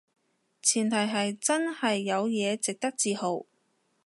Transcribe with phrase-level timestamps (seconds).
[0.63, 3.45] 前提係真係有嘢值得自豪